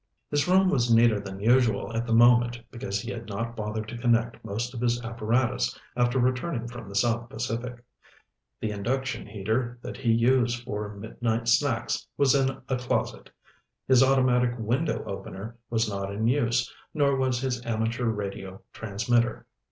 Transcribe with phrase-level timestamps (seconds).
[0.31, 3.97] His room was neater than usual at the moment because he had not bothered to
[3.99, 7.85] connect most of his apparatus after returning from the South Pacific.
[8.59, 13.29] The induction heater that he used for midnight snacks was in a closet.
[13.87, 19.45] His automatic window opener was not in use, nor was his amateur radio transmitter.